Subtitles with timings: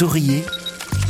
[0.00, 0.44] Souriez,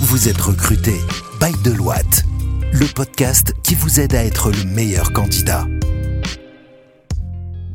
[0.00, 0.94] vous êtes recruté
[1.40, 2.24] by Deloitte,
[2.72, 5.64] le podcast qui vous aide à être le meilleur candidat.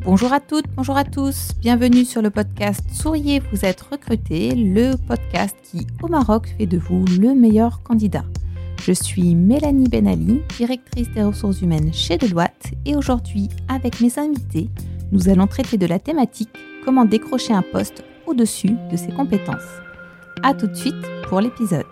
[0.03, 4.97] Bonjour à toutes, bonjour à tous, bienvenue sur le podcast Souriez, vous êtes recruté, le
[5.07, 8.25] podcast qui au Maroc fait de vous le meilleur candidat.
[8.81, 14.69] Je suis Mélanie Benali, directrice des ressources humaines chez Deloitte et aujourd'hui avec mes invités,
[15.13, 16.49] nous allons traiter de la thématique
[16.83, 19.79] comment décrocher un poste au-dessus de ses compétences.
[20.43, 20.95] A tout de suite
[21.27, 21.85] pour l'épisode.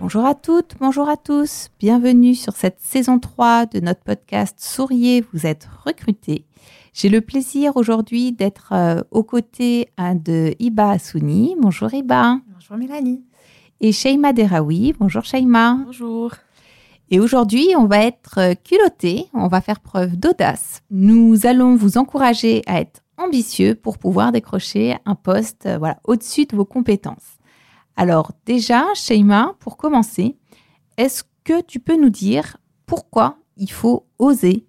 [0.00, 5.24] Bonjour à toutes, bonjour à tous, bienvenue sur cette saison 3 de notre podcast Souriez,
[5.32, 6.44] vous êtes recrutés.
[6.92, 11.56] J'ai le plaisir aujourd'hui d'être euh, aux côtés hein, de Iba Assouni.
[11.58, 12.38] Bonjour Iba.
[12.52, 13.22] Bonjour Mélanie.
[13.80, 14.94] Et Sheima Deraoui.
[14.98, 15.78] Bonjour Sheima.
[15.84, 16.32] Bonjour.
[17.10, 20.82] Et aujourd'hui, on va être euh, culotté, on va faire preuve d'audace.
[20.90, 26.46] Nous allons vous encourager à être ambitieux pour pouvoir décrocher un poste euh, voilà, au-dessus
[26.46, 27.38] de vos compétences.
[27.96, 30.36] Alors déjà, Sheima, pour commencer,
[30.96, 32.56] est-ce que tu peux nous dire
[32.86, 34.66] pourquoi il faut oser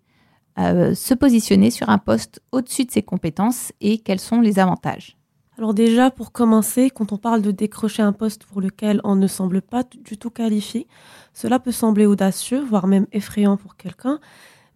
[0.60, 5.18] euh, se positionner sur un poste au-dessus de ses compétences et quels sont les avantages?
[5.58, 9.28] Alors déjà, pour commencer, quand on parle de décrocher un poste pour lequel on ne
[9.28, 10.88] semble pas du tout qualifié,
[11.34, 14.20] cela peut sembler audacieux, voire même effrayant pour quelqu'un,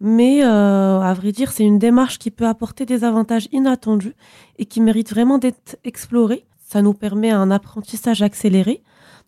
[0.00, 4.14] mais euh, à vrai dire, c'est une démarche qui peut apporter des avantages inattendus
[4.58, 6.46] et qui mérite vraiment d'être explorée.
[6.58, 8.82] Ça nous permet un apprentissage accéléré.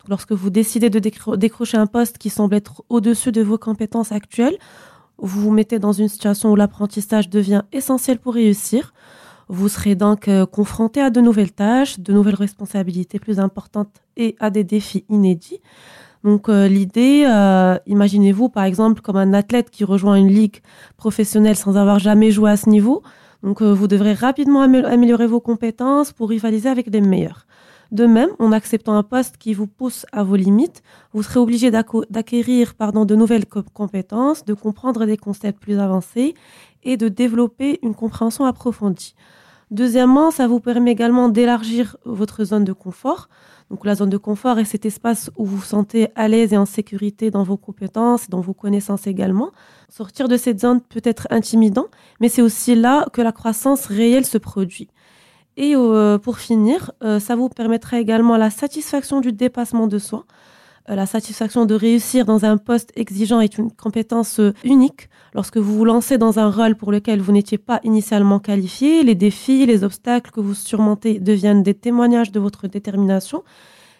[0.09, 0.99] Lorsque vous décidez de
[1.37, 4.57] décrocher un poste qui semble être au-dessus de vos compétences actuelles,
[5.19, 8.95] vous vous mettez dans une situation où l'apprentissage devient essentiel pour réussir.
[9.49, 14.37] Vous serez donc euh, confronté à de nouvelles tâches, de nouvelles responsabilités plus importantes et
[14.41, 15.61] à des défis inédits.
[16.25, 20.61] Donc euh, l'idée, euh, imaginez-vous par exemple comme un athlète qui rejoint une ligue
[20.97, 23.03] professionnelle sans avoir jamais joué à ce niveau.
[23.43, 27.47] Donc vous devrez rapidement améliorer vos compétences pour rivaliser avec les meilleurs.
[27.91, 30.83] De même, en acceptant un poste qui vous pousse à vos limites,
[31.13, 36.35] vous serez obligé d'acquérir de nouvelles compétences, de comprendre des concepts plus avancés
[36.85, 39.15] et de développer une compréhension approfondie.
[39.71, 43.29] Deuxièmement, ça vous permet également d'élargir votre zone de confort.
[43.71, 46.57] Donc la zone de confort est cet espace où vous vous sentez à l'aise et
[46.57, 49.53] en sécurité dans vos compétences, dans vos connaissances également.
[49.89, 51.87] Sortir de cette zone peut être intimidant,
[52.21, 54.89] mais c'est aussi là que la croissance réelle se produit.
[55.57, 60.25] Et euh, pour finir, euh, ça vous permettra également la satisfaction du dépassement de soi.
[60.91, 65.09] Euh, la satisfaction de réussir dans un poste exigeant est une compétence euh, unique.
[65.35, 69.15] Lorsque vous vous lancez dans un rôle pour lequel vous n'étiez pas initialement qualifié, les
[69.15, 73.45] défis, les obstacles que vous surmontez deviennent des témoignages de votre détermination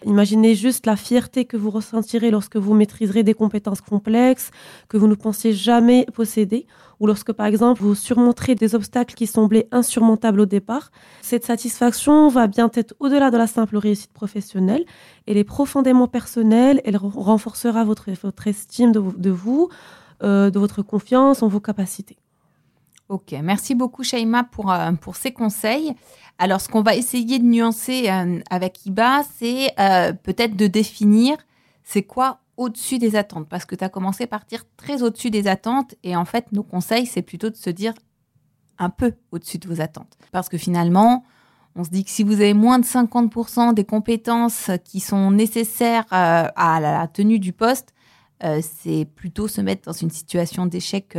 [0.03, 4.49] Imaginez juste la fierté que vous ressentirez lorsque vous maîtriserez des compétences complexes
[4.89, 6.65] que vous ne pensiez jamais posséder,
[6.99, 10.91] ou lorsque par exemple vous surmonterez des obstacles qui semblaient insurmontables au départ.
[11.21, 14.85] Cette satisfaction va bien être au-delà de la simple réussite professionnelle.
[15.27, 19.69] Elle est profondément personnelle, elle renforcera votre, votre estime de, vous,
[20.23, 22.20] euh, de votre confiance en vos capacités.
[23.11, 25.93] Ok, merci beaucoup Shaima pour, euh, pour ces conseils.
[26.37, 31.35] Alors, ce qu'on va essayer de nuancer euh, avec IBA, c'est euh, peut-être de définir
[31.83, 33.49] c'est quoi au-dessus des attentes.
[33.49, 35.93] Parce que tu as commencé par dire très au-dessus des attentes.
[36.03, 37.93] Et en fait, nos conseils, c'est plutôt de se dire
[38.79, 40.17] un peu au-dessus de vos attentes.
[40.31, 41.25] Parce que finalement,
[41.75, 46.05] on se dit que si vous avez moins de 50% des compétences qui sont nécessaires
[46.11, 47.93] à la tenue du poste,
[48.61, 51.17] c'est plutôt se mettre dans une situation d'échec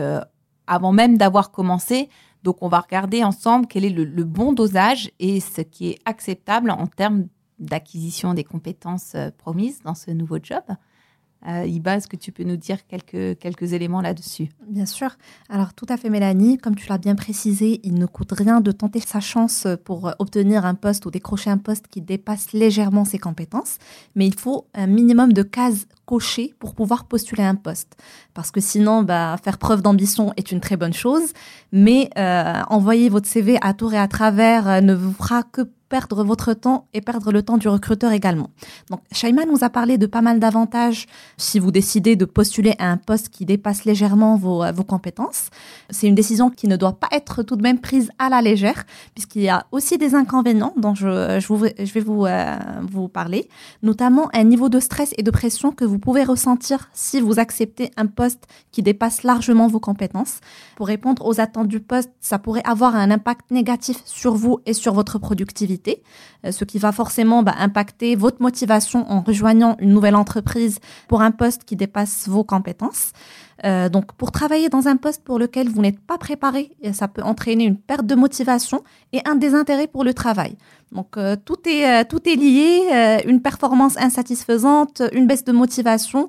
[0.72, 2.08] avant même d'avoir commencé.
[2.42, 6.70] Donc, on va regarder ensemble quel est le, bon dosage et ce qui est acceptable
[6.70, 7.26] en termes
[7.58, 10.62] d'acquisition des compétences euh, promises dans ce nouveau job.
[11.48, 15.10] Euh, Iba, est-ce que tu peux nous dire quelques, quelques éléments là-dessus Bien sûr.
[15.48, 16.58] Alors, tout à fait, Mélanie.
[16.58, 20.64] Comme tu l'as bien précisé, il ne coûte rien de tenter sa chance pour obtenir
[20.64, 23.78] un poste ou décrocher un poste qui dépasse légèrement ses compétences.
[24.14, 27.96] Mais il faut un minimum de cases cochées pour pouvoir postuler un poste.
[28.34, 31.32] Parce que sinon, bah, faire preuve d'ambition est une très bonne chose.
[31.72, 35.62] Mais euh, envoyer votre CV à tour et à travers ne vous fera que
[35.92, 38.48] perdre votre temps et perdre le temps du recruteur également.
[38.88, 41.06] Donc, Shaima nous a parlé de pas mal d'avantages
[41.36, 45.50] si vous décidez de postuler à un poste qui dépasse légèrement vos, vos compétences.
[45.90, 48.84] C'est une décision qui ne doit pas être tout de même prise à la légère,
[49.14, 52.56] puisqu'il y a aussi des inconvénients dont je, je vais vous, euh,
[52.90, 53.50] vous parler,
[53.82, 57.90] notamment un niveau de stress et de pression que vous pouvez ressentir si vous acceptez
[57.98, 60.40] un poste qui dépasse largement vos compétences.
[60.76, 64.72] Pour répondre aux attentes du poste, ça pourrait avoir un impact négatif sur vous et
[64.72, 65.81] sur votre productivité
[66.44, 71.22] euh, ce qui va forcément bah, impacter votre motivation en rejoignant une nouvelle entreprise pour
[71.22, 73.12] un poste qui dépasse vos compétences.
[73.64, 77.22] Euh, donc, pour travailler dans un poste pour lequel vous n'êtes pas préparé, ça peut
[77.22, 78.82] entraîner une perte de motivation
[79.12, 80.56] et un désintérêt pour le travail.
[80.90, 86.28] Donc, euh, tout, est, euh, tout est lié, une performance insatisfaisante, une baisse de motivation.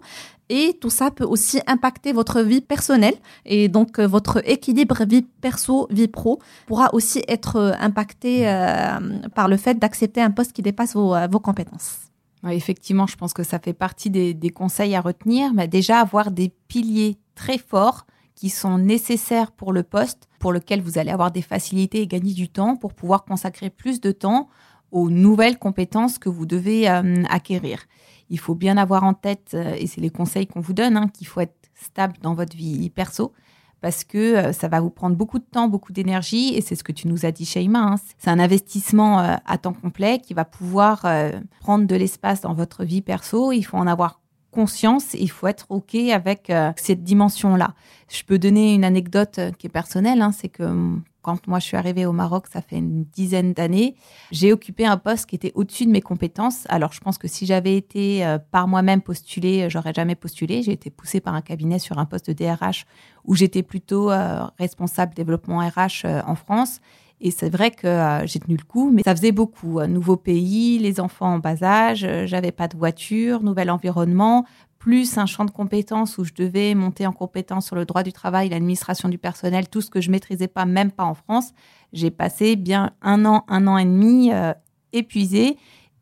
[0.50, 3.16] Et tout ça peut aussi impacter votre vie personnelle
[3.46, 8.44] et donc votre équilibre vie perso, vie pro pourra aussi être impacté
[9.34, 12.13] par le fait d'accepter un poste qui dépasse vos, vos compétences
[12.52, 15.54] effectivement, je pense que ça fait partie des, conseils à retenir.
[15.54, 18.06] Mais déjà, avoir des piliers très forts
[18.36, 22.34] qui sont nécessaires pour le poste, pour lequel vous allez avoir des facilités et gagner
[22.34, 24.50] du temps pour pouvoir consacrer plus de temps
[24.92, 27.84] aux nouvelles compétences que vous devez euh, acquérir.
[28.30, 31.08] Il faut bien avoir en tête, euh, et c'est les conseils qu'on vous donne, hein,
[31.08, 33.34] qu'il faut être stable dans votre vie perso,
[33.84, 36.86] parce que euh, ça va vous prendre beaucoup de temps, beaucoup d'énergie, et c'est ce
[36.86, 37.80] que tu nous as dit, Shaima.
[37.80, 37.96] Hein.
[38.18, 42.54] C'est un investissement euh, à temps complet qui va pouvoir euh, prendre de l'espace dans
[42.54, 43.52] votre vie perso.
[43.52, 44.22] Il faut en avoir
[44.52, 47.74] conscience, il faut être OK avec cette dimension-là.
[48.08, 50.32] Je peux donner une anecdote qui est personnelle, hein.
[50.32, 53.96] c'est que hum, quand moi je suis arrivée au Maroc, ça fait une dizaine d'années,
[54.32, 56.66] j'ai occupé un poste qui était au-dessus de mes compétences.
[56.70, 60.62] Alors je pense que si j'avais été euh, par moi-même postulée, euh, j'aurais jamais postulé.
[60.62, 62.86] J'ai été poussée par un cabinet sur un poste de DRH
[63.26, 66.82] où j'étais plutôt euh, responsable développement RH en France.
[67.26, 69.82] Et c'est vrai que j'ai tenu le coup, mais ça faisait beaucoup.
[69.88, 74.46] nouveau pays, les enfants en bas âge, j'avais pas de voiture, nouvel environnement,
[74.84, 78.12] plus un champ de compétences où je devais monter en compétences sur le droit du
[78.12, 81.54] travail, l'administration du personnel, tout ce que je maîtrisais pas, même pas en France.
[81.94, 84.54] J'ai passé bien un an, un an et demi euh,
[84.92, 85.56] épuisé.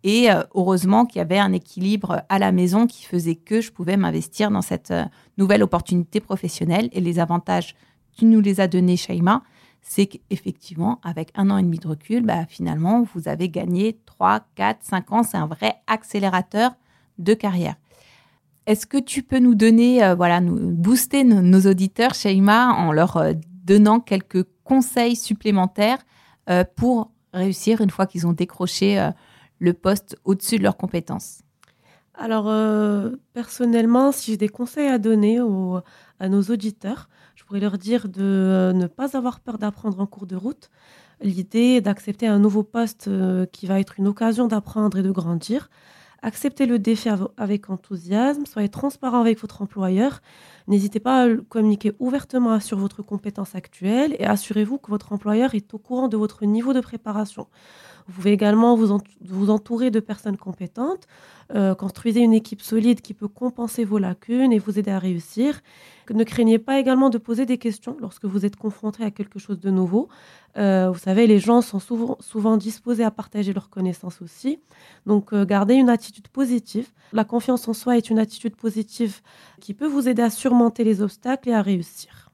[0.03, 3.71] Et euh, heureusement qu'il y avait un équilibre à la maison qui faisait que je
[3.71, 5.05] pouvais m'investir dans cette euh,
[5.37, 6.89] nouvelle opportunité professionnelle.
[6.91, 7.75] Et les avantages,
[8.17, 9.43] tu nous les as donnés, Shaima,
[9.81, 14.41] c'est qu'effectivement, avec un an et demi de recul, bah, finalement, vous avez gagné 3,
[14.55, 15.23] 4, 5 ans.
[15.23, 16.71] C'est un vrai accélérateur
[17.17, 17.75] de carrière.
[18.67, 23.17] Est-ce que tu peux nous donner, euh, voilà, nous booster nos, auditeurs, Shaima, en leur
[23.17, 23.33] euh,
[23.65, 25.97] donnant quelques conseils supplémentaires
[26.49, 29.09] euh, pour réussir une fois qu'ils ont décroché
[29.59, 31.41] le poste au-dessus de leurs compétences?
[32.13, 32.51] Alors,
[33.33, 35.39] personnellement, si j'ai des conseils à donner
[36.19, 40.27] à nos auditeurs, je pourrais leur dire de ne pas avoir peur d'apprendre en cours
[40.27, 40.69] de route.
[41.21, 43.09] L'idée d'accepter un nouveau poste
[43.51, 45.69] qui va être une occasion d'apprendre et de grandir
[46.21, 50.21] acceptez le défi avec enthousiasme, soyez transparent avec votre employeur,
[50.67, 55.73] n'hésitez pas à communiquer ouvertement sur votre compétence actuelle et assurez-vous que votre employeur est
[55.73, 57.47] au courant de votre niveau de préparation.
[58.07, 61.07] Vous pouvez également vous, entourer de personnes compétentes,
[61.53, 65.61] euh, construisez une équipe solide qui peut compenser vos lacunes et vous aider à réussir.
[66.09, 69.59] Ne craignez pas également de poser des questions lorsque vous êtes confronté à quelque chose
[69.59, 70.09] de nouveau.
[70.57, 74.59] Euh, vous savez, les gens sont souvent, souvent disposés à partager leurs connaissances aussi.
[75.05, 76.87] Donc, euh, gardez une attitude positive.
[77.13, 79.21] La confiance en soi est une attitude positive
[79.59, 82.29] qui peut vous aider à surmonter les obstacles et à réussir.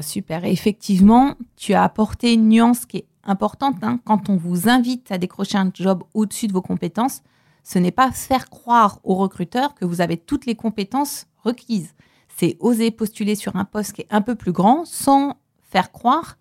[0.00, 0.44] super.
[0.44, 3.82] effectivement, tu as apporté une nuance qui est importante.
[3.82, 4.00] Hein.
[4.04, 7.22] Quand on vous invite à décrocher un job au-dessus de vos compétences,
[7.64, 11.94] ce n'est pas faire croire aux recruteurs que vous avez toutes les compétences requises.
[12.36, 16.38] C'est oser postuler sur un poste qui est un peu plus grand sans faire croire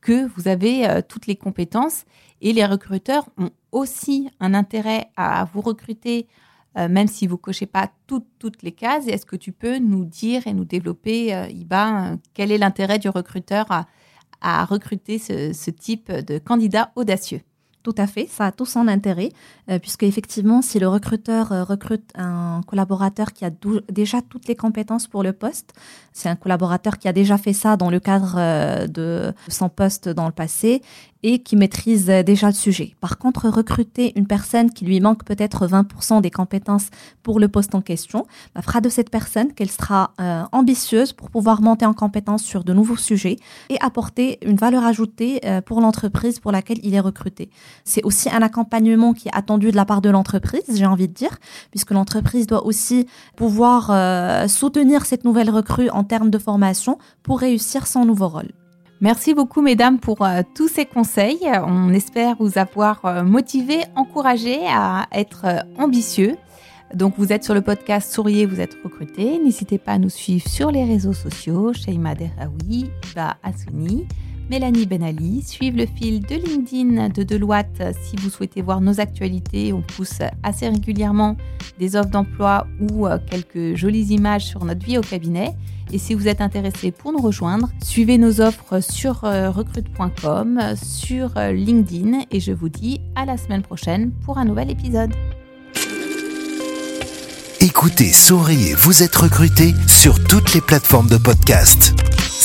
[0.00, 2.04] que vous avez euh, toutes les compétences.
[2.40, 6.26] Et les recruteurs ont aussi un intérêt à vous recruter,
[6.76, 9.06] euh, même si vous cochez pas toutes, toutes les cases.
[9.06, 13.08] Est-ce que tu peux nous dire et nous développer, euh, Iba, quel est l'intérêt du
[13.08, 13.86] recruteur à,
[14.44, 17.40] à recruter ce, type de candidat audacieux.
[17.82, 19.28] Tout à fait, ça a tout son intérêt,
[19.70, 23.50] euh, puisque effectivement, si le recruteur euh, recrute un collaborateur qui a
[23.90, 25.74] déjà toutes les compétences pour le poste,
[26.14, 30.08] c'est un collaborateur qui a déjà fait ça dans le cadre euh, de son poste
[30.08, 30.80] dans le passé
[31.24, 32.94] et qui maîtrise déjà le sujet.
[33.00, 36.88] Par contre, recruter une personne qui lui manque peut-être 20% des compétences
[37.22, 41.30] pour le poste en question bah, fera de cette personne qu'elle sera euh, ambitieuse pour
[41.30, 43.36] pouvoir monter en compétence sur de nouveaux sujets
[43.70, 47.48] et apporter une valeur ajoutée euh, pour l'entreprise pour laquelle il est recruté.
[47.84, 51.14] C'est aussi un accompagnement qui est attendu de la part de l'entreprise, j'ai envie de
[51.14, 51.38] dire,
[51.70, 57.40] puisque l'entreprise doit aussi pouvoir euh, soutenir cette nouvelle recrue en termes de formation pour
[57.40, 58.52] réussir son nouveau rôle.
[59.04, 61.40] Merci beaucoup, mesdames, pour euh, tous ces conseils.
[61.66, 66.36] On espère vous avoir euh, motivé, encouragé à être euh, ambitieux.
[66.94, 69.38] Donc, vous êtes sur le podcast Souriez, vous êtes recruté.
[69.38, 74.06] N'hésitez pas à nous suivre sur les réseaux sociaux, Sheima Deraoui, Iba Assouni.
[74.50, 75.42] Mélanie Benali.
[75.42, 79.72] Suivez le fil de LinkedIn de Deloitte si vous souhaitez voir nos actualités.
[79.72, 81.36] On pousse assez régulièrement
[81.78, 85.54] des offres d'emploi ou euh, quelques jolies images sur notre vie au cabinet.
[85.92, 91.36] Et si vous êtes intéressé pour nous rejoindre, suivez nos offres sur euh, recrute.com, sur
[91.36, 95.12] euh, LinkedIn et je vous dis à la semaine prochaine pour un nouvel épisode.
[97.60, 101.94] Écoutez Souriez, vous êtes recruté sur toutes les plateformes de podcast.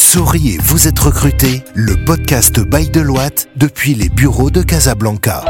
[0.02, 5.44] Souriez, vous êtes recruté, le podcast Bail de Loite depuis les bureaux de Casablanca.